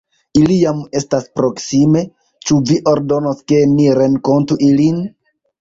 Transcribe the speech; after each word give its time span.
Ili 0.39 0.55
jam 0.61 0.79
estas 0.99 1.27
proksime, 1.41 2.03
ĉu 2.47 2.59
vi 2.71 2.79
ordonos, 2.95 3.45
ke 3.53 3.63
ni 3.77 3.87
renkontu 4.03 4.63
ilin? 4.71 5.03